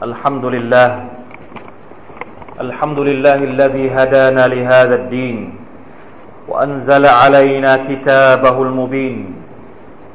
[0.00, 0.90] الحمد لله.
[2.60, 5.36] الحمد لله الذي هدانا لهذا الدين
[6.48, 9.16] وأنزل علينا كتابه المبين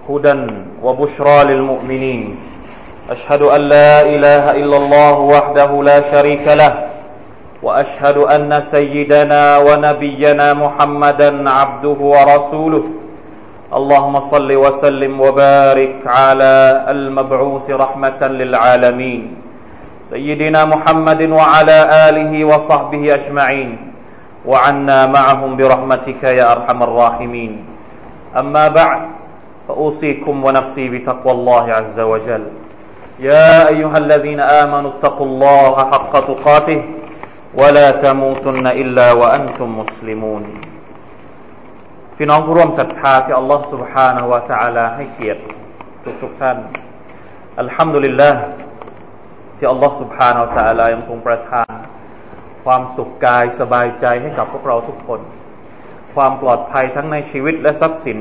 [0.09, 0.35] هدى
[0.81, 2.21] وبشرى للمؤمنين.
[3.09, 6.73] أشهد أن لا إله إلا الله وحده لا شريك له
[7.61, 12.85] وأشهد أن سيدنا ونبينا محمدا عبده ورسوله.
[13.73, 19.44] اللهم صل وسلم وبارك على المبعوث رحمة للعالمين.
[20.10, 23.70] سيدنا محمد وعلى آله وصحبه أجمعين
[24.46, 27.52] وعنا معهم برحمتك يا أرحم الراحمين
[28.36, 29.02] أما بعد
[29.68, 32.44] فأوصيكم ونفسي بتقوى الله عز وجل
[33.20, 36.80] يا أيها الذين آمنوا اتقوا الله حق تقاته
[37.54, 40.44] ولا تموتن إلا وأنتم مسلمون
[42.22, 45.42] พี่น้องผู้ร่วมศรัทธาที่อัลลอฮฺ سبحانه และ تعالى ให้เกียรติ
[46.22, 46.56] ทุกๆท่าน
[47.60, 48.40] อัลฮัมดุลิลลาห์
[49.57, 51.71] ที่อัลลอฮฺสุบฮานาอัลตะลายังทรงประทาน
[52.65, 55.21] ความสุขกายสบายใจให้กับพวกเราทุกคน
[56.15, 58.19] ความปลอดภัยทั้งในชีวิตและทรัพย์สิน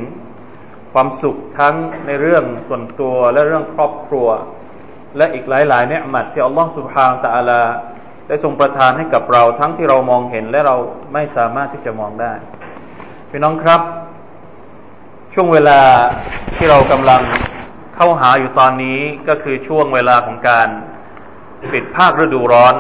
[0.93, 1.75] ความสุขทั้ง
[2.07, 4.29] ในเรื่องส่วนตัวและเรื่องครอบครัว
[5.17, 7.63] และอีกหลายๆเนื้อหมัดที่อัลลอฮฺสุบฮานาอัลตะลา
[8.29, 10.77] ได้ทรงประทานให้กับเราทั้งที่เรามองเห็นและเรา
[11.13, 12.33] ไม่สามารถที่จะมองได้
[13.31, 13.81] พี่น้องครับ
[15.35, 15.81] ช่วงเวลา
[16.57, 17.23] ที่เรากำลัง
[17.97, 20.69] เข้าหาอยู่ตอนนี้ก็คือช่วงเวลาของการ
[21.73, 22.75] ปิดภาคฤดูร้อน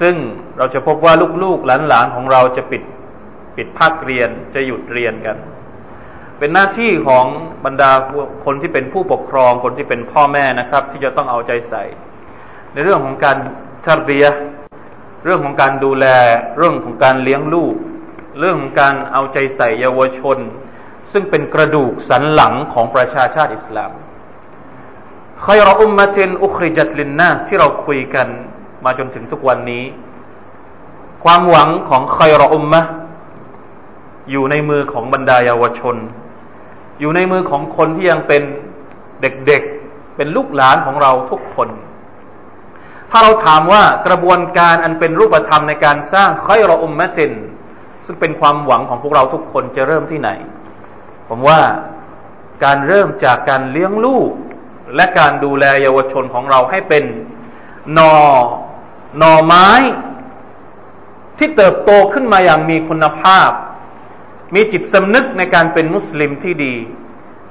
[0.00, 0.14] ซึ่ง
[0.58, 2.82] เราจะพบว่าลูกๆหลานๆของเราจะปิด
[3.56, 5.36] ปิดภาคเรียนจะหยุดเรียนกัน
[6.38, 7.26] เป็นหน้าที่ของ
[7.64, 7.92] บรรดา
[8.44, 11.84] คนที่เป็นผู้ปกครองคนที่เป็นพ่อแม่นะครับ ที่จะต้องเอาใจใส่
[12.72, 13.36] ในเรื่องของการ
[13.84, 14.24] ทารเบีย
[15.24, 16.06] เรื่องของการดูแล
[16.58, 17.74] เรื่องของการเลี้ยงลูก
[18.40, 20.38] เรื่องของการเอาใจใส่เยาวชน
[21.12, 23.90] ซึ่งเป็นกระดูกสันหลังของประชาชาติอิสลาม
[25.44, 28.28] คอยรอุมมะตินอุคริจัตลินนาที่เราคุยกัน
[28.84, 29.84] มาจนถึงทุกวันนี้
[31.24, 32.80] ความหวังของคอยรอุมมะ
[34.30, 35.96] อยู่ในมือของบรรดาเยาวชน
[37.00, 38.42] อยู่ในมือของคนที่ยังเป็น
[39.20, 41.68] เด็กๆ เป็นลูกหลานของเราทุกคน
[43.10, 47.32] ถ้าเราถามว่ากระบวนการอันเป็นรูปธรรมในการสร้างคอยรออุมมะติน
[48.06, 50.30] ซึ่งเป็นความหวังของพวกเราทุกคนจะเริ่มที่ไหน
[51.28, 51.60] ผมว่า
[52.64, 54.30] การเริ่มจากการเลี้ยงลูก
[54.96, 57.04] และการดูแลเยาวชนของเราให้เป็น
[57.98, 58.14] นอ
[59.18, 59.68] หน่อไม้
[61.38, 63.50] ที่เติบโตขึ้นมาอย่างมีคุณภาพ
[64.54, 66.74] มีจิตสำนึกในการเป็นมุสลิมที่ดี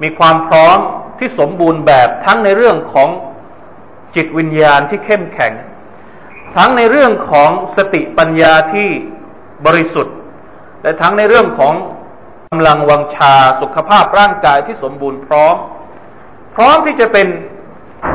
[0.02, 0.78] มีความพร้อม
[1.18, 3.08] ที่สมบูรณ์แบบทั้งในเรื่องของ
[4.16, 5.52] จิตวิญญาณที่เข้มแข็ง
[6.56, 8.88] ทั้งในเรื่องของสติปัญญาที่
[9.66, 10.16] บริสุทธิ์
[10.82, 11.74] และทั้งในเรื่องของ
[12.50, 15.56] กำลังวังชาสุขภาพร่างกายที่สมบูรณ์พร้อม
[16.54, 17.26] พร้อมที่จะเป็น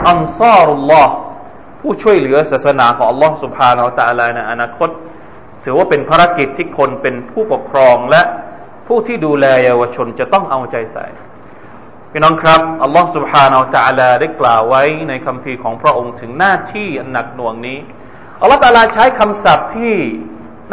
[0.07, 1.13] อันซารุลลอฮ์
[1.81, 4.89] ผู้ช่วยเหลือศาสนาของอัลลอฮ์สุบฮานาอัลตะลาในอนาคต
[5.63, 8.21] ถือว่าเป็นภารกิจที่คนเป็นผู้ปกครองและ
[8.87, 11.05] ผู้ที่ดูแลเยาวชนจะต้องเอาใจใส่
[12.11, 17.79] พี่น้องครับอัลลอฮ์สุบฮานาอัลตะลาได้กล่าวไว้ในคำพีของพระองค์ถึงหน้าที่อันหนักหน่วงนี้
[18.41, 19.95] อัลลอฮ์ตะลาใช้คำศัพท์ที่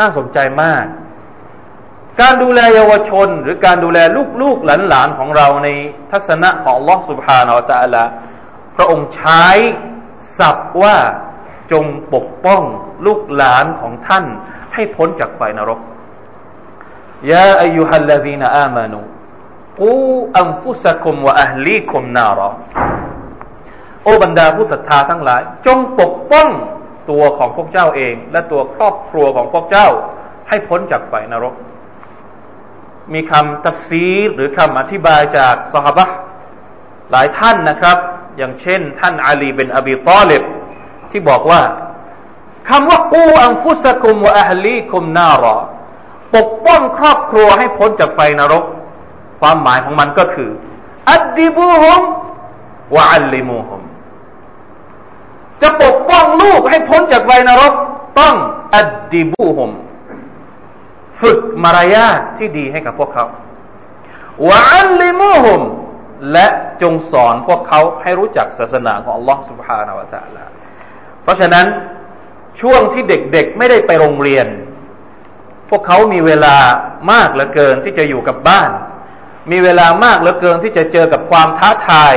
[0.01, 0.85] น่าสนใจมาก
[2.21, 3.99] การดูแลเยาวชน หรือการดูแล
[4.43, 5.69] ลูกๆหลานๆของเราใน
[6.11, 8.05] ทัศนะของลอสุภาเนาตะละ
[8.77, 9.45] พระองค์ใช้
[10.39, 10.97] ศัพท์ว่า
[11.73, 11.85] จง
[12.15, 12.63] ปกป้อง
[13.07, 14.25] ลูกหลานของท่าน
[14.75, 15.81] ให้พ้นจากไฟนรก
[17.31, 19.01] ยาอายุฮัลลาวีนอามานู
[19.81, 19.93] กู
[20.39, 22.51] อัมฟุสกุมวะอัลีคุมนารอ
[24.05, 26.49] โอบรรดาผู้ศรัทธาทั้งหลาย จงปกป้อง
[27.11, 29.89] ตัวของพวกเจ้าเอง และตัวครอบครัวของพวกเจ้า
[30.49, 31.55] ให้พ้นจากไฟนรก
[33.13, 36.07] มีคำตัดซีหรือคำอธิบายจากสหบะ
[37.11, 37.99] หลายท่านนะครับ
[38.37, 40.43] อย่างเช่น ท่านอาลีเป็นอบีตอเลบ
[41.11, 41.61] ที่บอกว่า
[42.69, 45.57] คำว่ากูอัมฟุสกุมวะอัลลีคุมนารอ
[46.35, 48.65] ปกป้องครอบครัวให้พ้นจากไฟนรก
[49.41, 50.51] ความหมายของมันก็คือ
[51.11, 52.01] อัดดิบูฮุม
[52.95, 53.81] วะอัลลิมูฮุม
[55.63, 57.73] จะปกป้องลูกให้พ้นจากไฟนรก
[58.21, 58.35] ต้อง
[58.77, 59.71] อัดดิบูฮุม
[61.22, 63.26] ฝึกมารยาทที่ดีให้กับพวกเขา
[64.48, 65.62] วะอัลลิมูฮุม
[66.34, 66.48] และ
[66.82, 70.44] จงสอนพวกเขาให้รู้จักศาสนาของ Allah سبحانه และ تعالى
[71.24, 71.66] เพราะฉะนั้น
[72.62, 74.48] ช่วงที่เด็กๆไม่ได้ไปโรงเรียน
[75.70, 76.56] พวกเขามีเวลา
[77.12, 78.70] มากเหลือเกินที่จะอยู่กับบ้าน
[79.52, 82.14] มีเวลามากเหลือเกินที่จะเจอกับความท้าทาย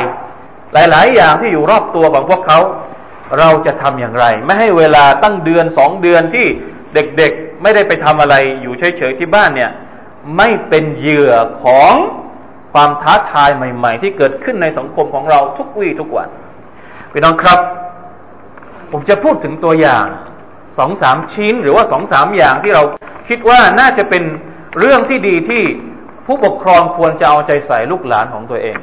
[0.73, 2.59] หลาย ๆ อย่างที่อยู่รอบตัวของพวกเขา
[3.39, 6.47] เราจะทำอย่างไร ไม่ให้เวลาตั้งเดือนสองเดือนที่
[6.95, 9.72] เด็ก ๆ ไม่ได้ไปทำอะไรอยู่เฉยๆที่บ้านเนี่ย
[10.38, 11.34] ไม่เป็นเหยื่อ
[11.64, 11.94] ของ
[12.74, 16.30] ความท้าทายใหม่ ๆ ที่เกิดขึ้นในสังคมของเราทุกวี่ทุกวัน
[17.12, 17.60] พี่น้องครับ
[18.92, 20.06] ผมจะพูดถึงตัวอย่าง
[20.78, 22.84] สองสามชิ้นหรือว่าสองสามอย่างที่เรา
[23.30, 24.24] คิดว่าน่าจะเป็น
[24.80, 25.64] เรื่องที่ดีที่
[26.26, 28.78] ผู้ปกครองควรจะเอาใจใส่ลูกหลานของตัวเอง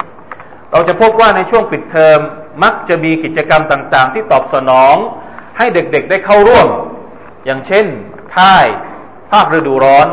[0.73, 2.19] เราจะพบว่าในช่วงปิดเทอม
[2.63, 4.97] มักจะมีกิจกรรมต่าง ๆ ที่ตอบสนอง
[5.59, 6.69] ให้เด็กๆได้เข้าร่วม
[7.47, 7.87] อย่างเช่น
[8.37, 8.67] ค่าย
[9.33, 10.07] ภาคฤดูร้อน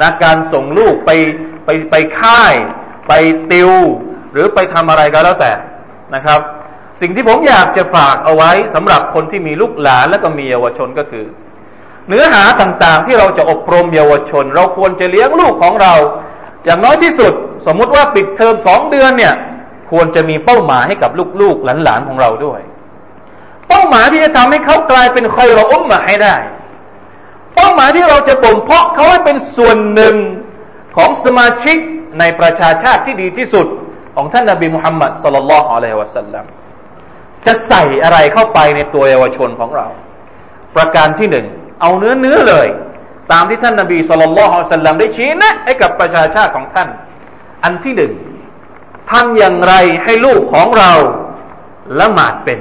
[0.00, 1.10] นะการส่งลูกไป
[1.64, 2.54] ไปไปค่าย
[3.08, 3.12] ไป
[3.52, 3.70] ติว
[4.32, 5.52] หรือไปทำอะไรก็แล้วแต่
[6.14, 6.40] นะครับ
[7.00, 11.26] สิ่งที่ผมอยากจะฝากเอาไว้สำหรับคนที่มีลูกหลานและก็มีเยาวชนก็คือ
[12.08, 15.94] เนื้อหาต่างๆที่เราจะอบรมเยาวชน เราควรจะเลี้ยงลูกของเรา
[16.64, 17.32] อย่างน้อยที่สุด
[17.66, 19.34] สมมุติว่าปิดเทอมสองเดือนเนี่ย
[19.90, 21.10] ควรจะมีเป้าหมายให้กับ
[21.40, 22.60] ลูกๆหลานๆของเราด้วย
[23.68, 26.34] เป้าหมายที่จะทำให้เขากลายเป็นใครเราอุ้มมาให้ได้
[27.54, 30.16] เป้าหมายที่เราจะบ่มเพาะเขาให้เป็นส่วนหนึ่ง
[30.96, 31.78] ของสมาชิก
[32.18, 33.66] ในประชาชาติที่ดีที่สุด
[34.16, 36.44] ของท่านนาบีมุฮัมมัดสลลัลลอฮุอะลัยฮิวะสัลลัม
[37.46, 39.86] จะใส่อะไรเข้าไปในตัวเยาวชนของเรา
[40.76, 41.46] ประการที่หนึ่ง
[41.80, 42.68] เอาเนื้อเนื้อเลย
[43.32, 46.88] ตามที่ท่านนาบีสุลต่านละฮ์สัลลัมได้ชี้แนะให้กับประชาชาติของท่าน
[47.64, 48.12] อันที่หนึ่ง
[49.10, 49.74] ทำอย่างไร
[50.04, 50.92] ให้ลูกของเรา
[52.00, 52.58] ละหมาดเป็น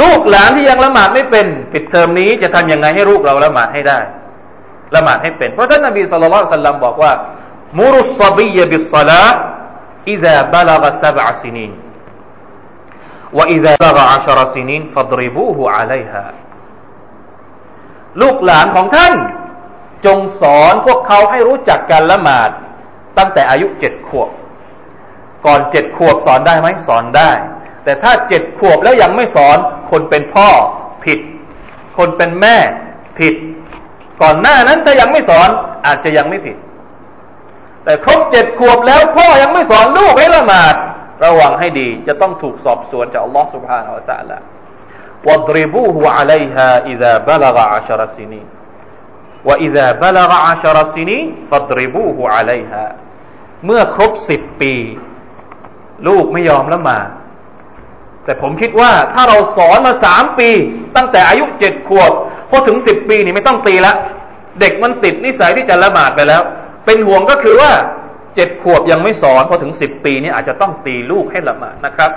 [0.00, 3.98] ลูกหลานที่ยังละหมาดไม่เป็น ปิดเทอมนี้จะทำยังไงให้ลูกเราละหมาดให้ได้
[4.94, 7.12] ละหมาดให้เป็น เพราะท่านนบีสุลต่านสัลลัมบอกว่า
[7.78, 9.22] มุรุสบียบิสซาลา
[10.14, 11.72] إذا بلغ سبع سنين
[13.38, 16.26] وإذا بلغ عشر سنين فاضربوه عليها
[18.22, 19.14] ลูกหลานของท่าน
[20.06, 22.50] จงสอนพวกเขาให้รู้จักการละหมาด
[23.18, 24.30] ตั้งแต่อายุเจ็ดขวบ
[25.46, 27.30] ก่อนเจ็ดขวบสอนได้ไหมสอนได้
[27.84, 29.56] แต่ถ้าเจ็ดขวบแล้วยังไม่สอน
[29.92, 30.48] คนเป็นพ่อ
[31.04, 31.20] ผิด
[31.98, 32.56] คนเป็นแม่
[33.18, 33.34] ผิด
[34.22, 35.48] ก่อนหน้านั้นถ้ายังไม่สอน
[35.86, 36.56] อาจจะยังไม่ผิด
[37.84, 40.74] แต่ครบเจ็ดขวบแล้วพ่อยังไม่สอนลูกให้ละหมาด
[41.24, 44.38] ระวังให้ดี จะต้องถูกสอบสวนจากอัลลอฮฺ سبحانه และ تعالى
[45.26, 48.46] واضربوه عليها إذا بلغ عشر سنين
[49.48, 52.86] وإذا بلغ عشر سنين فاضربوه عليها
[53.64, 54.74] เมื่อครบสิบปี
[56.08, 57.08] ลูกไม่ยอมละหมาด
[58.25, 60.49] แต่ผมคิดว่าถ้าเราสอนมาสามปี
[60.95, 62.11] ตั้งแต่อายุเจ็ดขวบ
[62.49, 63.93] พอถึงสิบปีนี่ไม่ต้องตีละ
[64.59, 66.41] เด็กมันติดนิสัยที่จะละหมาดไปแล้ว
[66.85, 67.71] เป็นห่วงก็คือว่า
[68.35, 72.11] เจ็ดขวบยังไม่สอนพอถึงสิบปีนี่อาจจะต้องตีลูกให้ละหมาดนะครับ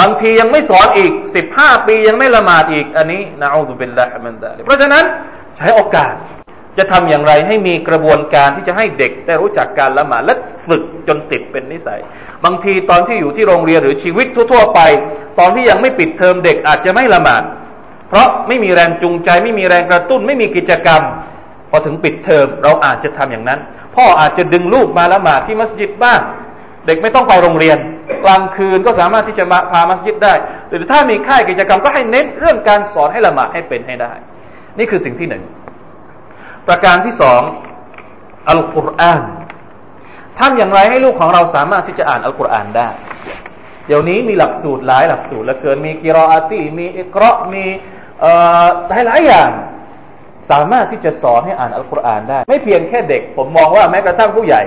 [0.00, 5.04] บางทียังไม่สอนอีกสิบห้าปียังไม่ละหมาดอีก อันนี้نعوذ بالله من ذلكเพราะฉะนั้น
[5.56, 6.12] ใช้โอกาส
[6.78, 10.36] จะทำอย่างไรให้มีกระบวนการที่จะให้เด็กได้รู้จักการละหมาดและ
[10.68, 12.00] ฝึกจนติดเป็นนิสัย
[12.44, 14.80] บางทีตอนที่อยู่ที่โรงเรียนหรือชีวิตทั่ว ๆ ไป
[15.38, 17.42] ตอนที่ยังไม่ปิดเทอมเด็กอาจจะไม่ละหมาด
[18.08, 21.02] เพราะไม่มีแรงจูงใจ ไม่มีแรงกระตุ้น ไม่มีกิจกรรม
[21.70, 23.60] พอถึงปิดเทอมเราอาจจะทำอย่างนั้น
[23.94, 26.20] พ่ออาจจะดึงลูกมาละหมาดที่มัสยิดบ้าง
[26.86, 27.78] เด็กไม่ต้องไปโรงเรียน
[28.24, 30.34] กลางคืนก็สามารถที่จะมาพามัสยิดได้
[30.68, 34.12] หรือถ้ามีค่ายกิจกรรมก็ให้เน้นเรื่องการสอนให้ละหมาดให้เป็นให้ได้
[34.78, 35.42] นี่คือสิ่งที่หนึ่ง
[36.68, 37.40] ประการที่สอง
[38.48, 39.22] อัลกุรอาน
[40.38, 42.88] ทำอย่างไรให้ลูกของเราสามารถที่จะอ่านอัลกุรอานได้
[43.86, 47.64] เดี๋ยวนี้มีหลักสูตรหลายหลักสูตรและเกินมีกิรออาตีมีอิกรามี
[48.88, 49.50] หลายหลายอย่าง
[50.50, 54.62] สามารถที่จะสอนให้อ่านอัลกุรอานได้ ไม่เพียงแค่เด็ก ผมมองว่าแม้กระทั่งผู้ใหญ่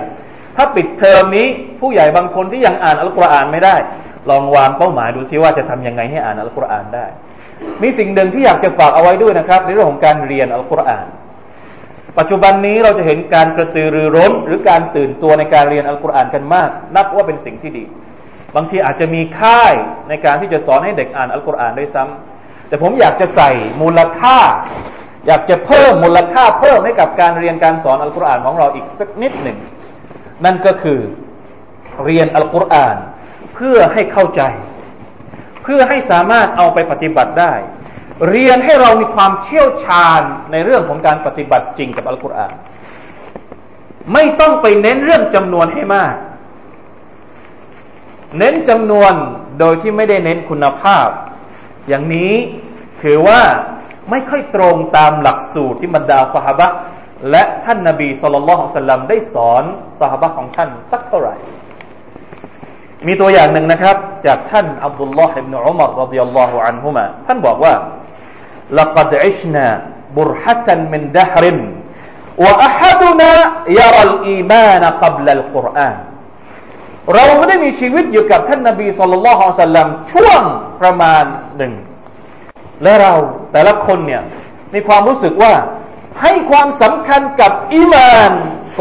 [0.58, 1.48] ถ้าปิดเทอมนี้
[1.82, 3.76] ผู้ใหญ่บางคนที่ยังอ่านอัลกุรอานไม่ได้
[4.30, 7.06] ลองวางเป้าหมายดูซิว่าจะทำยังไงให้อ่านอัลกุรอานได้
[7.82, 11.06] มีสิ่งหนึ่งที่อยากจะฝากเอาไว้ด้วยนะครับ ในเรื่องของการเรียนอัลกุรอาน
[12.18, 17.86] ปัจจุบันนี้เราจะเห็นการกระตือรือร้น หรือการตื่นตัวในการเรียนอัลกุรอานกันมาก นับว่าเป็นสิ่งที่ดี
[18.56, 19.74] บางทีอาจจะมีค่าย
[20.10, 23.52] ในการที่จะสอนให้เด็กอ่านอัลกุรอานด้วยซ้ำแต่ผมอยากจะใส่
[23.82, 24.38] มูลค่า
[25.28, 29.58] อยากจะเพิ่มมูลค่าเพิ่มให้กับการเรียนการสอนอัลกุรอานของเราอีกสักนิดหนึ่ง
[30.46, 31.00] นั่นก็คือ
[32.06, 32.96] เรียนอัลกุรอาน
[33.56, 34.42] เพื่อให้เข้าใจ
[35.64, 37.54] เพื่อให้สามารถเอาไปปฏิบัติได้
[38.30, 42.54] เรียนให้เรามีความเชี่ยวชาญในเรื่องของการปฏิบัติจริงกับอัลกุรอาน
[44.14, 46.16] ไม่ต้องไปเน้นเรื่องจำนวนให้มาก
[48.38, 49.14] เน้นจำนวน
[49.60, 51.08] โดยที่ไม่ได้เน้นคุณภาพ
[51.88, 52.34] อย่างนี้
[53.04, 53.42] ถือว่า
[54.10, 56.68] ไม่ค่อยตรงตามหลักสูตรที่บรรดาสหบะ
[57.32, 59.64] และท่านนาบีสุลต่านสัลลัมได้สอน
[60.02, 61.36] สหบะของท่านสักเท่าไหร่
[63.08, 67.74] มีตัวอย่างหนึ่งนะครับ จากท่านอับดุลลอฮ์อิบนุอุมารรดิยัลลอฮุอันฮุมาท่านบอกว่า
[68.71, 69.67] لقد عشنا
[70.17, 71.45] برحة من دهر
[72.39, 73.33] وأحدنا
[73.69, 75.97] يرى الإيمان قبل القرآن
[77.15, 80.43] เราไม่ได้มีชีวิตอยู่กับท่านนาบีสุลต่านสัลลัมช่วง
[80.81, 81.25] ประมาณ
[81.57, 81.73] หนึ่ง
[82.83, 83.13] และเรา
[83.53, 84.23] แต่ละคนเนี่ย
[84.75, 85.53] มีความรู้สึกว่า
[86.23, 88.31] ให้ความสำคัญกับอิมาน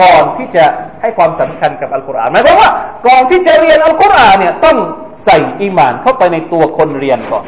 [0.01, 0.65] ก่อนที่จะ
[1.01, 2.70] ให้ความสำคัญกับอัลกุรอานหมายความว่า
[3.08, 4.77] ก่อนที่จะเรียนอัลกุรอานเนี่ยต้อง
[5.25, 7.46] ใส่อิมานเข้าไปในตัวคนเรียนก่อน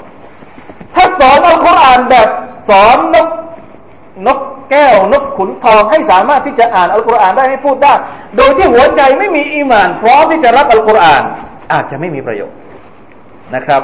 [0.95, 2.29] ถ้าสอนอัลกุรอานแบบ
[2.69, 3.27] สอนนก
[4.27, 4.39] นก
[4.69, 7.93] แก้วนกขุนทองให้สามารถที่จะอ่านอัลกุรอานได้ให้พูดได้
[8.37, 11.23] โดยที่หัวใจไม่มีอีมานพร้อมที่จะรับอัลกุรอาน
[11.73, 12.57] อาจจะไม่มีประโยชน์
[13.55, 13.83] นะครับ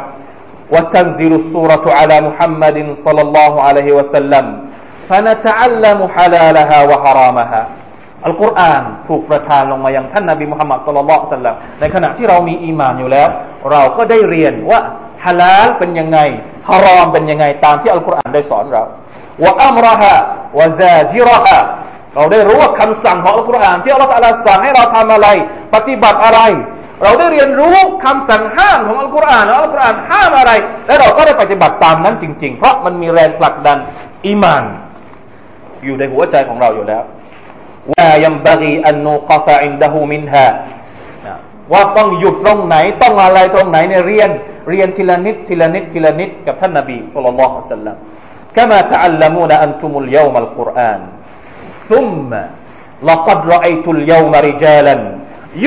[0.74, 4.46] وتنزل السورة على محمد صلى الله عليه وسلم
[5.10, 7.64] فنتعلم حلالها وحرامها
[8.26, 13.28] อัลกุรอานถูกประทานลงมายังท่านนาบีมุฮัมมัดสุลลัลสัลลัมในขณะที่เรามีอีมานอยู่แล้ว
[13.72, 14.80] เราก็ได้เรียนว่า
[15.26, 16.20] ฮาลาลเป็นยังไง
[16.69, 18.83] ฮารอมเป็นยังไงตามที่อัลกุรอานได้สอนเรา
[19.45, 20.15] ว่าอัมรฮะ
[20.59, 21.59] วะซาจิรฮะ
[22.15, 25.29] เราได้รู้ว่าคำสั่งของอัลกุรอานที่อัลลอฮฺสั่งให้เราทำอะไร
[25.75, 26.41] ปฏิบัติอะไร
[27.03, 30.53] เราได้เรียนรู้คำสั่งห้ามของอัลกุรอานอัลกุรอานห้ามอะไร
[30.87, 33.79] และเราก็ได้ปฏิบัติตามนั้นจริง ๆ เพราะมันมีแรงผลักดัน
[34.27, 34.65] อีมาน
[35.85, 37.03] อยู่ในหัวใจของเราอยู่แล้ว
[37.93, 40.47] ว่ายังบกีอันนูกฟะอินดะฮูมินฮา
[41.72, 44.30] ว่าต้องหยุดตรงไหนต้องอะไรตรงไหนเนี่ยเรียน
[44.70, 47.98] เรียนทีละนิดทีละนิดทีละนิดกับท่านนบีสุลต่านละสัลลัม
[48.58, 51.02] كما تعلمون أنتم اليوم القرآن
[51.90, 52.32] ثم
[53.10, 54.96] لقد رأيت اليوم رجالا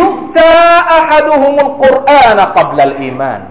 [0.00, 0.52] يؤتى
[0.98, 3.42] أحدهم القرآن قبل الإيمان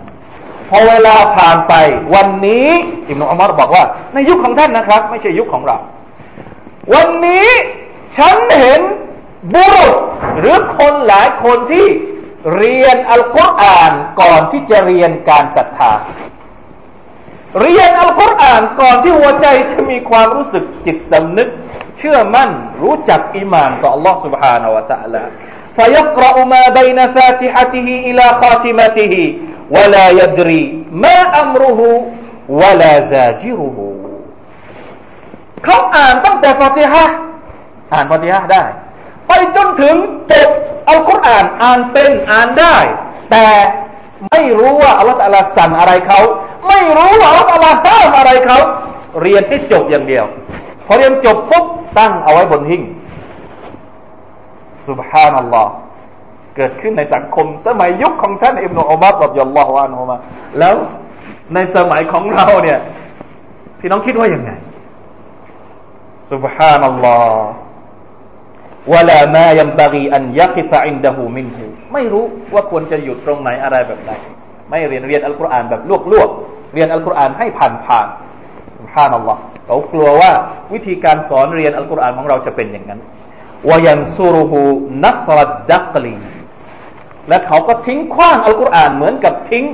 [0.69, 1.73] พอเวลาผ่านไป
[2.13, 2.69] วันนี้
[3.09, 5.77] อิบนุอุมารบอกว่าในยุคของท่านนะครับ ไม่ใช่ยุคของเรา
[6.93, 7.49] วันนี้
[8.17, 8.81] ฉันเห็น
[9.53, 9.93] บุรุษ
[10.39, 11.87] หรือคนหลายคนที่
[12.55, 15.93] เรียนอัลกุรอานก่อนที่จะเรียนการศรัทธา
[17.61, 21.49] เรียนอัลกุรอานก่อนที่หัวใจจะมีความรู้สึกจิตสำนึก
[21.97, 22.49] เชื่อมั่น
[22.83, 25.23] รู้จักอิมานต่อ Allah سبحانه และ تعالى
[25.77, 29.13] فيقرأ ما بين فاتحته إلى خاتمته
[29.75, 30.63] ولا يدري
[31.03, 31.79] ما أمره
[32.61, 33.77] ولا زاجره
[35.65, 37.05] เขาอ่านตั้งแต่ฟาติฮะ
[37.93, 38.63] อ่านฟาติฮะได้
[39.30, 39.96] ไปจนถึง
[40.32, 40.48] จบ
[40.86, 42.76] เอัลกุรอานอ่านเป็นอ่านได้
[43.30, 43.46] แต่
[44.30, 46.20] ไม่รู้ว่าอัลลอฮฺสั่งอะไรเขา
[46.68, 48.58] ไม่รู้ว่าอัลลอฮฺห้ามอะไรเขา
[49.22, 50.24] เรียนให้จบอย่างเดียว
[50.86, 51.66] พอเรียนจบปุ๊บ
[51.98, 52.82] ตั้งเอาไว้บนหิ้ง
[54.88, 55.70] สุบฮานัลลอฮ์
[56.56, 60.16] เกิดขึ้นในสังคมสมัยยุคของท่านอิบนุอุมัรรับยัลลอฮุอันฮุมา
[60.58, 60.74] แล้ว
[61.54, 62.78] ในสมัยของเราเนี่ย
[63.80, 64.50] พี่น้องคิดว่ายังไง
[66.30, 67.42] สุบฮานัลลอฮ์
[68.92, 74.12] วลามายัมบารีอันยักิฟะอินดะหูมินหูไม่รู้ว่าควรจะหยุดตรงไหนอะไรแบบไหน
[74.70, 75.82] ไม่เรียนเรียนอัลกุรอานแบบ
[76.12, 78.06] ลวกๆเรียนอัลกุรอานให้ผ่านผ่าน
[78.92, 80.30] ข้ามอัลลอฮ์เขากลัวว่า
[80.72, 83.00] วิธีการสอนเรียนอัลกุรอานของเราจะเป็นอย่างนั้น
[83.70, 84.60] วายันซูรุหู
[85.04, 86.14] นัสรัดดักลี
[87.28, 89.64] และเขาก็ทิ้งขว้างอัลกุรอานเหมือนกับทิ้ง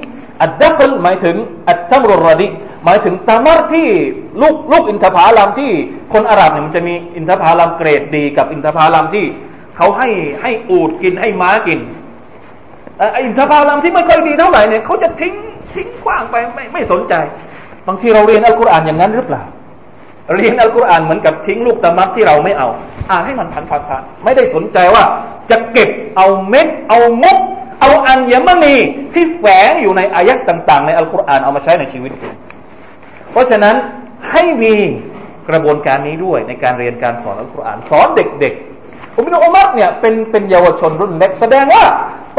[0.43, 1.37] อัดดักลหมายถึง
[1.69, 2.47] อัตตมรุรดี
[2.87, 3.89] หมายถึงตามารที่
[4.43, 5.71] ลูกลูกอินทผลัมที่
[6.13, 9.25] คนอาหรับเนี่ยมันจะมีอินทผลัมเกรดดี กับอินทผลัมที่
[9.77, 10.09] เขาให้
[10.43, 11.81] ให้อูดกินให้ม้ากิน
[13.25, 15.35] อินทผลัมที่ไม่ค่อยดีเท่าไหร่เนี่ยเขาจะทิ้ง
[15.75, 17.15] ทิ้งขว้างไปไม่ไม่สนใจ
[17.89, 19.43] บางทีเราเรียนอัลกุรอานอย่างนั้นหรือเปล่า
[20.37, 22.69] เรียนอัลกุรอานเหมือนกับทิ้งลูกตะมัดที่เราไม่เอา
[23.11, 25.03] อ่านให้มันผ่านผ่านไม่ได้สนใจว่า
[25.51, 27.39] จะเก็บเอาเม็ดเอามุก
[27.81, 28.75] เอาอัญมณี
[29.15, 32.35] ที่แฝงอยู่ในอายักต่าง ๆ ในอัลกุรอานเอามาใช้ในชีวิตจริง
[33.36, 33.76] เพราะฉะนั้น
[34.32, 34.74] ให้มี
[35.50, 41.86] กระบวนการนี้ด้วยในการเรียนการสอนอัลกุรอานสอนเด็กๆอุบินอุมัรเนี่ยเป็นเป็นเยาวชนรุ่นเล็กแสดงว่า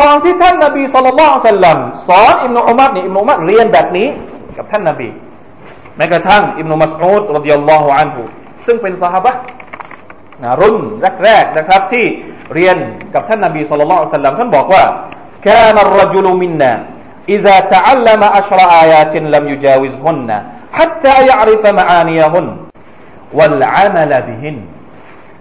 [0.00, 4.08] ตอนที่ท่านนาบีสุลต่านสัลลัมสอนอิมนุอุมัรเนี่ยอิมนุอุมัรเรียนแบบนี้
[4.56, 5.08] กับท่านนาบี
[5.96, 8.22] แม้กระทั่งอิมนุมัสอูดรดิยัลลอฮุอันฮุ
[8.66, 9.32] ซึ่งเป็นสหบะ
[10.42, 10.76] นะรุ่น
[11.24, 12.04] แรกๆนะครับที่
[12.54, 12.76] เรียน
[13.14, 14.84] กับท่านนาบีสุลต่านสัลลัมท่านบอกว่า
[15.48, 16.72] كان الرجل منا
[17.28, 20.30] إذا تعلم عشر آيات لم يجاوزهن
[20.78, 22.46] حتى يعرف معانيهن
[23.38, 24.56] والعمل بهن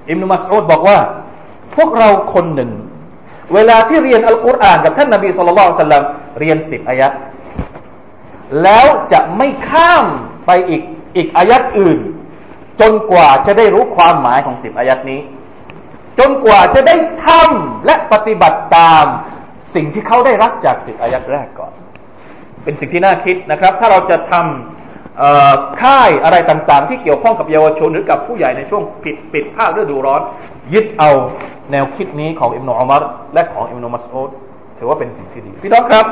[0.09, 0.97] อิมนุมัสอูดบอกว่า
[1.75, 2.71] พวกเราคนหนึ่ง
[3.53, 6.03] เวลาที่เรียนอัลกุรอานกับท่านนบีสุลต่านสัลลัม
[6.39, 7.07] เรียนสิบอายะ
[8.63, 10.05] แล้วจะไม่ข้าม
[10.45, 10.81] ไปอีก
[11.17, 11.99] อีกอายัดอื่น
[12.81, 15.21] จนกว่าจะได้รู้ความหมายของสิบอายัดนี้
[16.19, 16.95] จนกว่าจะได้
[17.25, 19.05] ทำและปฏิบัติตาม
[19.73, 21.73] สิ่งที่เขาได้รับจากสิบอายัดแรกก่อน
[22.63, 24.74] เป็นสิ่งที่น่าคิดนะครับ ถ้าเราจะทำ
[25.80, 30.20] ค่ายอะไรต่างๆ ที่เกี่ยวข้องกับเยาวชนหรือกับผู้ใหญ่ในช่วงปิดปิดภาคฤดูร้อน
[30.72, 31.10] ยึดเอา
[31.72, 33.02] แนวคิดนี้ของอิมโนอัมาร
[33.34, 34.30] และของอิมโนมัสอูด
[34.78, 36.04] ถือว่าเป็นสิ่งที่ดี พี่น้องครับ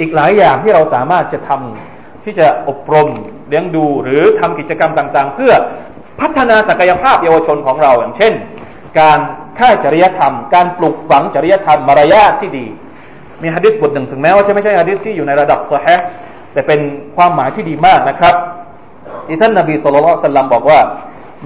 [0.00, 3.08] อีกหลายอย่างที่เราสามารถจะทำที่จะอบรม
[3.48, 5.52] เลี้ยงดูหรือทำกิจกรรมต่างๆ เพื่อ
[6.20, 8.32] พัฒนาศักยภาพเยาวชนของเราอย่างเช่น
[9.00, 9.18] การ
[9.58, 12.66] ค่ายจริยธรรม การปลูกฝังจริยธรรมมารยาทที่ดี
[13.42, 16.00] มีฮะดิษบทหนึ่งถึงแม้ว่าจะไม่ใช่ฮะดิษที่อยู่ในระดับสฮะ
[16.56, 16.80] แต่เป็น
[17.16, 18.34] ความหมายที่ดีมากนะครับ
[19.26, 20.80] ที่ท่านนบีสุลต่านสัลลัมบอกว่า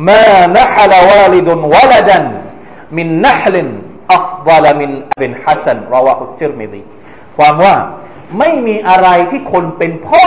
[0.08, 0.24] มา
[0.56, 2.24] นะฮลวาลิดุนวลดัน
[2.96, 3.68] มินนะฮลิน
[4.14, 4.90] อัฟดลมิน
[5.20, 6.80] บินฮัสซันราวะฮุติรมิดี
[7.36, 7.74] ความว่า
[8.38, 10.26] ไม่มีอะไรที่คนเป็นพ่อ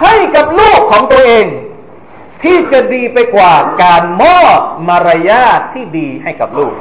[0.00, 1.46] ใให้กับลูกของตัวเอง
[2.42, 6.74] ที่จะดีไปกว่าการมอบมารยาทที่ดีให้กับลูก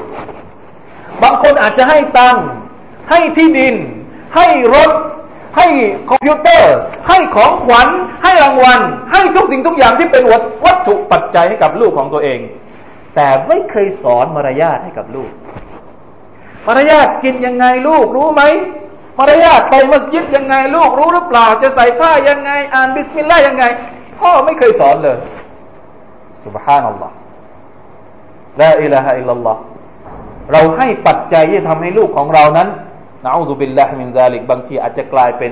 [1.22, 2.46] บางคนอาจจะให้ตังค์
[3.10, 3.76] ให้ที่ดิน
[4.36, 4.92] ให้รถ
[5.58, 5.68] ให้
[6.10, 6.76] คอมพิวเตอร์
[7.08, 7.88] ให้ของขวัญ
[8.24, 8.82] ให้รางวัล
[9.12, 10.24] ให้ทุกสิ่งทุกอย่างที่เป็น
[10.66, 12.40] วัตถุปัจจัยให้กับลูกของตัวเอง
[13.16, 15.32] แต่ไม่เคยสอนมารยาทให้กับลูก
[16.68, 18.44] มารยาทกินยังไงลูกรู้ไหม
[19.20, 23.64] มารยาทไปมัสยิดยังไงลูกรู้หรือเปล่า จะใส่ผ้ายังไง อ่านบิสมิลลาห์ยังไง
[24.20, 25.18] พ่อไม่เคยสอนเลย
[26.46, 27.16] สุบฮานัลลอฮ์
[28.62, 29.62] ละอิละฮะอิลลัลลอฮ์
[30.52, 32.70] เราให้ปัจจัยที่ทำให้ลูกของเรานั้น
[33.24, 35.52] นะอูซุบิลลาฮิมินซาลิกบางทีอาจจะกลายเป็น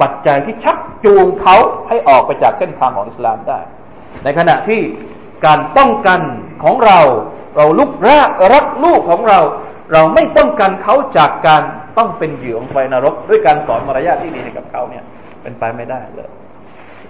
[0.00, 1.56] ปัจจัยที่ชักจูงเขา
[1.88, 3.58] ให้ออกไปจากเส้นทางของอิสลามได้
[4.24, 4.80] ในขณะที่
[5.46, 6.20] การป้องกัน
[6.64, 7.00] ของเรา
[7.56, 9.40] เราลุกรักรักลูกของเรา
[9.92, 11.62] เราไม่ป้องกันเขาจากการ
[11.98, 15.04] ต้องเป็นเหยื่อของไฟนรก ด้วยการสอนมารยาทที่ดีให้กับเขาเนี่ย
[15.42, 16.28] เป็นไปไม่ได้เลย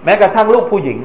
[0.03, 0.99] แม้กระทั่งลูกผู้หญิง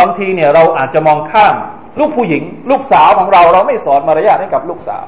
[0.00, 1.54] บางทีเนี่ยเราอาจจะมองข้าม
[1.98, 5.04] ลูกผู้หญิง ลูกสาวของเรา เราไม่สอนมารยาทให้กับลูกสาว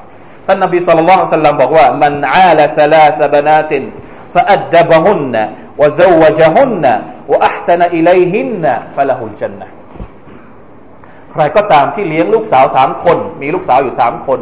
[0.48, 3.84] ท่านนบีสุลต่านสัลลัมบอกว่ามันอาลซาลาสบนาติน
[4.34, 5.34] فأدبهن
[5.80, 6.84] وزوجهن
[7.30, 8.64] وأحسن إليهن
[8.96, 9.68] فله الجنة
[11.32, 14.38] ใครก็ตามที่เลี้ยงลูกสาวสามคน มีลูกสาวอยู่สามคน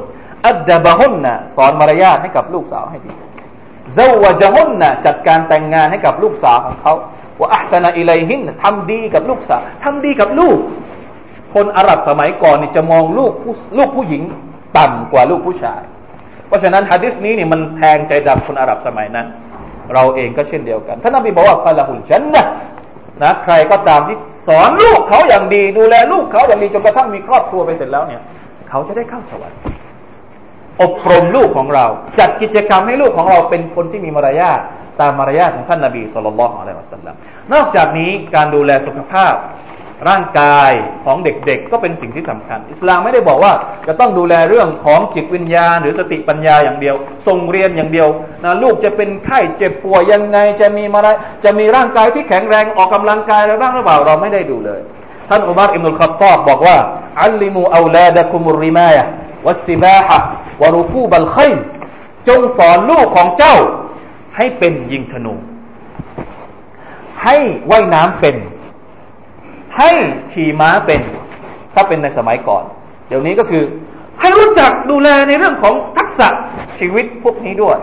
[0.46, 3.12] อัดดบะฮุนนะสอนมารยาทให้กับลูกสาวให้ดี
[3.94, 6.94] เจาวจฮุนนะจัดการแต่งงานให้กับลูกสาวของเขา
[7.40, 10.58] ว่าอัพสนาอิเลหินทำดีกับลูกสาวทำดีกับลูก
[11.54, 13.32] คนอาหรับสมัยก่อนนี่จะมองลูก
[13.76, 14.22] ลูกผู้หญิง
[14.78, 15.82] ต่ำกว่าลูกผู้ชาย
[16.47, 19.27] เพราะฉะนั้นฮะดิษนี้นี่มันแทงใจดำคนอาหรับสมัยนั้น
[19.93, 22.45] เราเองก็เช่นเดียวกันท่านนบีบอกว่าฟาลาหุลจันนะ
[23.23, 28.21] นะใครก็ตามที่สอนลูกเขาอย่างดี ดูแลลูกเขาอย่างดีจนกระทั่งมีครอบครัวไปเสร็จแล้วเนี่ย
[28.69, 29.59] เขาจะได้เข้าสวรรค์
[30.81, 31.85] อบรมลูกของเรา
[32.19, 34.59] จัดกิจกรรมให้ลูกของเราเป็นคนที่มีมารยาท
[35.01, 37.15] ตามมารยาทของท่านนาบีสุลต่านละฮ์อะลัยวะสัลลัม
[37.53, 39.33] นอกจากนี้การดูแลสุขภาพ
[40.09, 40.71] ร่างกาย
[41.05, 43.53] ของเด็กๆ ก็เป็นสิ่งที่สำคัญ อิสลามไม่ได้บอกว่า
[43.87, 46.95] จะต้องดูแลเรื่องของจิตวิญญาณ หรือสติปัญญาอย่างเดียว
[47.27, 48.07] ส่งเรียนอย่างเดียว
[48.43, 51.07] นะลูกจะเป็นไข้เจ็บป่วยยังไงจะมีอะไร
[51.43, 54.79] จะมีร่างกายที่แข็งแรงออกกำลังกายอะไรบ้างหรือเปล่าเราไม่ได้ดูเลย
[55.29, 56.77] ท่านอุมารอิมุลขัตตอบบอกว่า
[57.21, 59.03] อัลลิมูอูลาดะคุมุริมายะ
[59.45, 60.17] วัสซิบาฮะ
[60.61, 61.51] วรุคูบัลขัย
[62.27, 63.55] จงสอนลูกของเจ้า
[64.35, 65.35] ให้เป็นยิงธนู
[67.23, 67.35] ให้
[67.71, 68.35] ว่ายน้ำเป็น
[69.78, 69.90] ให้
[70.32, 71.00] ขี่ม้าเป็น
[71.74, 72.64] ถ้าเป็นในสมัยก่อน
[73.08, 73.64] เดี๋ยวนี้ก็คือ
[74.20, 76.28] ให้รู้จักดูแลในเรื่องของทักษะ
[76.78, 77.78] ชีวิตพวกนี้ด้วย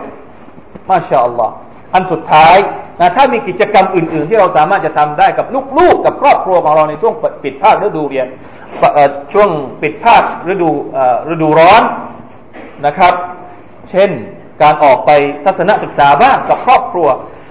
[0.88, 1.54] มาชาอัลลอฮ์
[1.94, 2.56] อันสุดท้าย
[3.00, 5.46] นะถ้ามีกิจกรรมอื่น ๆ ที่เราสามารถจะทำได้กับ
[5.78, 8.26] ลูกๆกับครอบครัวของเราในช่วงปิดภาคฤดูเรียน
[9.32, 9.48] ช่วง
[9.82, 10.70] ปิดภาคฤดู
[11.32, 11.82] ฤดูร้อน
[12.86, 13.14] นะครับ
[13.90, 14.10] เช่น
[14.62, 15.10] การออกไป
[15.44, 17.08] ทัศนศึกษาบ้างกับครอบครัว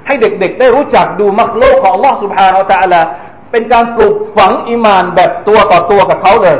[0.07, 3.01] ให้เด็กๆ ได้รู้จักดูมักโลกของ Allah سبحانه และ تعالى
[3.54, 6.56] เป็นการปลูกฝังอิมานแบบตัวต่อตัวกับเขาเลย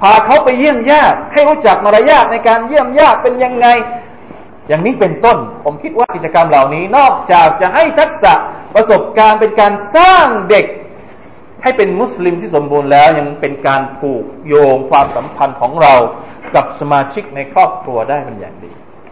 [0.00, 3.66] พาเขาไปเยี่ยมญาติให้รู้จักมารยาทในการเยี่ยมญาติเป็นยังไง
[4.68, 8.32] อย่างนี้เป็นต้น ผมคิดว่ากิจกรรมเหล่านี้ นอกจากจะให้ทักษะ
[8.74, 10.66] ประสบการณ์เป็นการสร้างเด็ก
[11.62, 15.94] ให้เป็นมุสลิมที่สมบูรณ์แล้วยังเป็นการผูกโยงความสัมพันธ์ของเรา
[16.54, 18.70] กับสมาชิกในครอบครัวได้เป็นอย่างดี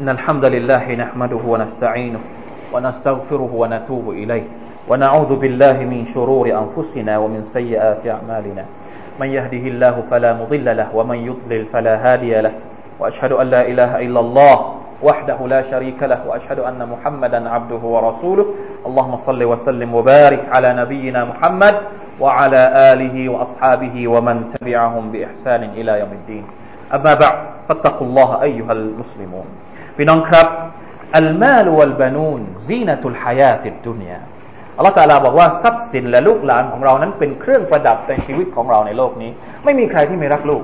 [0.00, 2.20] إن الحمد لله نحمده ونستعينه
[2.72, 4.44] ونستغفره ونتوب إليه
[4.88, 8.64] ونعوذ بالله من شرور أنفسنا ومن سيئات أعمالنا.
[9.20, 12.52] من يهده الله فلا مضل له ومن يضلل فلا هادي له.
[13.00, 14.56] وأشهد أن لا إله إلا الله
[15.02, 18.46] وحده لا شريك له وأشهد أن محمدا عبده ورسوله.
[18.86, 21.76] اللهم صل وسلم وبارك على نبينا محمد
[22.20, 26.44] وعلى آله وأصحابه ومن تبعهم بإحسان إلى يوم الدين.
[26.94, 29.48] أما بعد فاتقوا الله أيها المسلمون.
[29.96, 30.46] พี่น้องครับ
[31.16, 34.18] อัลมาลวัลบานูนซีนตุลฮายาติดดุนยา
[34.76, 39.30] อัลลอฮฺตาลาบอกว่าทรัพย์สินและลูกหลานของเรานั้นเป็นเครื่องประดับในชีวิตของเราในโลกนี้
[39.64, 40.62] ไม่มีใครที่ไม่รักลูก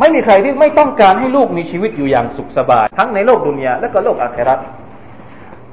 [0.00, 4.58] ไม่มีใครที่ไม่ต้องการให้ลูกมีชีวิตอยู่อย่างสุขสบาย ทั้งในโลกดุนยาและก็โลกอาคราต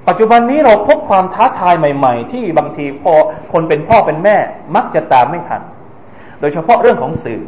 [0.07, 3.13] ปัจจุบันนี้เราพบความท้าทายใหม่ๆ ที่บางทีพอ
[3.53, 4.37] คนเป็นพ่อเป็นแม่
[4.75, 5.61] มักจะตามไม่ทัน
[6.39, 7.41] โดยเฉพาะเรื่องของสื่อ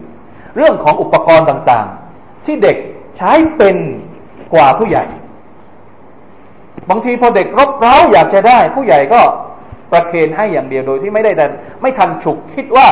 [0.56, 2.78] เรื่องของอุปกรณ์ต่างๆ ที่เด็ก
[3.18, 3.78] ใช้เป็น
[4.54, 5.06] กว่าผู้ใหญ่
[6.90, 9.22] บางทีพอเด็กรบเร้าอยากจะได้ ผู้ใหญ่ก็
[9.92, 12.88] ประเคนให้อย่างเดียวโดยที่ไม่ได้ดันไม่ทันฉุกคิดว่า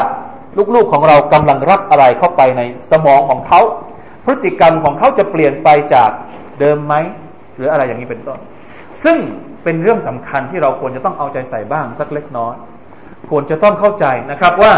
[0.76, 3.62] ลูกๆของเรากำลังรับอะไรเข้าไปในสมองของเขา
[4.26, 6.10] พฤติกรรมของเขาจะเปลี่ยนไปจาก
[6.60, 6.96] เดิมไหม
[7.56, 8.40] หรืออะไรอย่างนี้เป็นต้น
[9.04, 9.18] ซึ่ง
[9.64, 12.56] เป็นเรื่องสำคัญที่เราควรจะต้องเอาใจใส่บ้างสักเล็กน้อย
[13.30, 14.74] ควรจะต้องเข้าใจนะครับว่า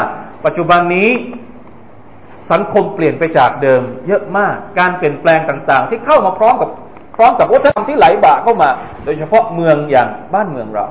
[0.45, 1.09] ปัจจุบันนี้
[2.51, 6.69] สังคมเปลี่ยนไปจากเดิม เยอะมากการเปลี่ยนแปลงต่างๆ ที่เข้ามาพร้อมกับ
[7.15, 8.69] พร้อมกับวัฒนธรรมที่ไหลบ่าเข้ามา
[9.05, 10.85] โดยเฉพาะเมืองอย่างบ้านเมืองเรา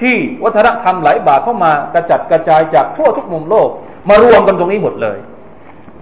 [0.00, 3.68] ที่วัฒนธรรมไหลบ่าเข้ามากระจัดกระจายจากทั่วทุกมุมโลก
[4.08, 5.18] มารวมกันตรงนี้หมดเลย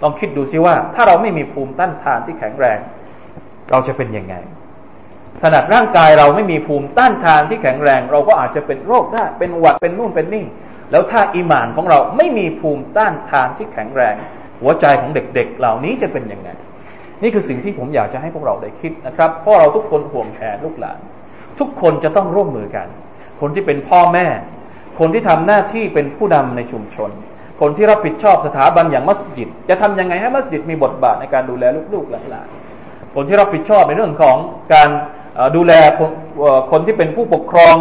[0.03, 2.79] ลองคิดดูซิว่า ถ้าเราไม่มีภูมิต้านทานที่แข็งแรง
[3.71, 4.35] เราจะเป็นยังไง
[5.43, 10.45] ขนาดร่างกายเราไม่มีภูมิต้านทานที่แข็งแรง เราก็อาจจะเป็นโรคได้เป็นหวัดเป็นนู่นเป็นนี่
[10.91, 14.15] แล้วถ้าอิมานของเราไม่มีภูมิต้านทานที่แข็งแรง
[14.65, 16.49] หัวใจของเด็กๆ เหล่านี้จะเป็นยังไง
[17.23, 20.99] นี่คือสิ่งที่ผมอยากจะให้พวกเราได้คิดนะครับ เพราะเราทุกคนห่วงแทนลูกหลาน
[21.59, 22.87] ทุกคนจะต้องร่วมมือกัน
[23.41, 24.27] คนที่เป็นพ่อแม่
[24.99, 27.11] คนที่ทำหน้าที่เป็นผู้นำในชุมชน
[27.61, 34.37] คนที่รับผิดชอบสถาบันอย่างมัสยิด จะทำยังไงให้มัสยิดมีบทบาทในการดูแลลูกๆหลานๆคนที่รับผิดชอบในเรื่องของ
[34.75, 34.89] การ
[35.57, 35.73] ดูแล
[36.71, 37.75] คนที่เป็นผู้ปกครอง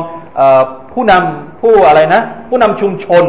[0.93, 3.23] ผู้นำผู้อะไรนะ ผู้นำชุมชน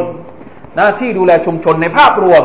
[0.77, 2.43] หน้าที่ดูแลชุมชนในภาพรวม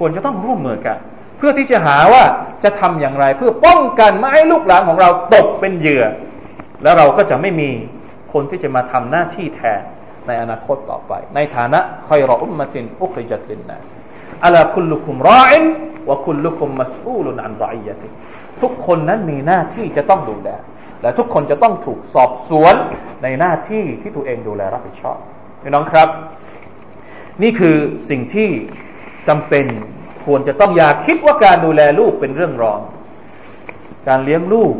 [0.00, 0.98] ควรจะต้องร่วมมือกัน
[1.38, 2.24] เพื่อที่จะหาว่า
[2.64, 6.04] จะทำอย่างไร เพื่อป้องกันไม่ให้ลูกหลานของเราตกเป็นเหยื่อ
[6.82, 7.70] แล้วเราก็จะไม่มี
[8.32, 9.82] คนที่จะมาทำหน้าที่แทน
[10.26, 13.86] ในอนาคตต่อไป ในฐานะคอยรออุมมะตินอุคริจัตลินนัส
[14.44, 15.64] อัลาคุลลุคุมรออิน
[16.08, 18.08] วะคุลลุคุมมัสอูลุนอันรอยยติ
[18.62, 20.48] ทุกคนนั้นมีหน้าที่จะต้องดูแล
[21.02, 22.74] และทุกคนจะต้องถูกสอบสวน
[23.22, 25.18] ในหน้าที่ที่ตัวเองดูแลรับผิดชอบ
[25.62, 26.08] พี่น้องครับ
[27.42, 27.76] นี่คือ
[28.10, 28.50] สิ่งที่
[29.28, 29.66] จำเป็น
[30.24, 32.80] ควรจะต้องอย่าคิดว่าการดูแลลูกเป็นเรื่องรอง
[34.08, 34.74] การเลี้ยงลูก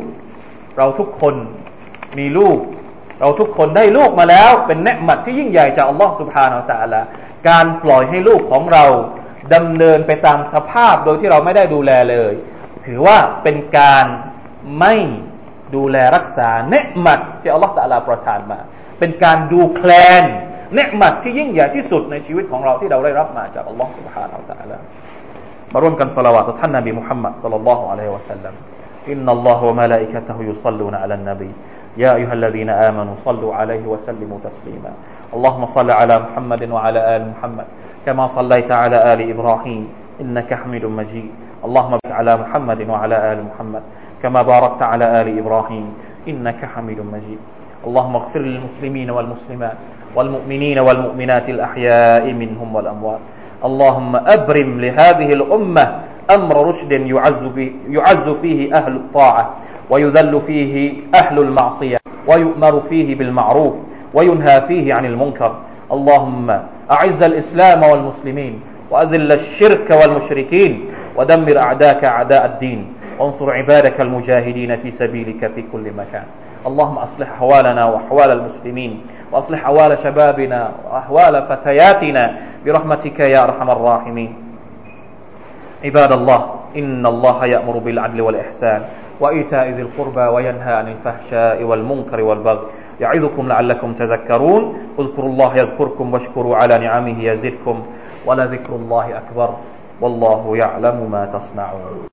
[0.76, 1.34] เราทุกคน
[2.18, 2.58] มีลูก
[3.20, 7.00] เราทุกคนได้ลูกมาแล้ว เป็นเนืหมัดที่ยิ่งใหญ่จากอัลลอฮฺสุบฮานาอัลตะละ
[7.48, 8.84] การปล่อยให้ลูกของเรา
[9.54, 12.32] ดำเนินไปตามสภาพโดยที่เราไม่ได้ดูแลเลย
[12.86, 14.06] ถือว่าเป็นการ
[14.78, 14.94] ไม่
[15.76, 18.60] ดูแลรักษาเนืหมัดที่อัลลอฮฺตะลาประทานมา
[18.98, 19.90] เป็นการดูแคล
[20.22, 20.24] น
[20.73, 24.77] เนืหมัดที่ยิ่งใหญ่ที่สุดในชีวิตของเราที่เราได้รับมาจากอัลลอฮฺ سبحانه และ تعالى
[25.73, 28.55] มาร่วมกันสละวะต่อท่านนบีมุฮัมมัดสัลลัลลอฮุอะลัยฮิวะสัลลัม
[29.13, 31.51] إن الله وملائكته يصلون على النبي
[31.97, 34.91] يا أيها الذين آمنوا صلوا عليه وسلموا تسليما
[35.33, 37.67] اللهم صل على محمد وعلى آل محمد
[38.05, 39.83] كما صليت على آل إبراهيم
[40.21, 41.29] إنك حميد مجيد
[41.65, 43.83] اللهم بارك على محمد وعلى آل محمد
[44.21, 45.93] كما باركت على آل إبراهيم
[46.27, 47.39] إنك حميد مجيد
[47.87, 49.77] اللهم اغفر للمسلمين والمسلمات
[50.14, 53.18] والمؤمنين والمؤمنات الأحياء منهم والأموات.
[53.64, 57.48] اللهم أبرم لهذه الأمة أمر رشد يعز,
[57.88, 59.50] يعز فيه أهل الطاعة
[59.90, 61.96] ويذل فيه أهل المعصية
[62.26, 63.74] ويؤمر فيه بالمعروف
[64.14, 65.54] وينهى فيه عن المنكر.
[65.92, 70.84] اللهم أعز الإسلام والمسلمين وأذل الشرك والمشركين
[71.16, 72.92] ودمر أعداك أعداء الدين.
[73.18, 76.24] وانصر عبادك المجاهدين في سبيلك في كل مكان.
[76.66, 79.00] اللهم أصلح أحوالنا وأحوال المسلمين
[79.32, 84.34] وأصلح أحوال شبابنا وأحوال فتياتنا برحمتك يا أرحم الراحمين.
[85.84, 86.40] عباد الله
[86.76, 88.82] إن الله يأمر بالعدل والإحسان
[89.20, 92.66] وإيتاء ذي القربى وينهى عن الفحشاء والمنكر والبغي
[93.00, 94.62] يعظكم لعلكم تذكرون.
[94.98, 97.82] اذكروا الله يذكركم واشكروا على نعمه يزدكم
[98.26, 99.50] ولذكر الله أكبر
[100.00, 102.08] والله يعلم ما تصنعون.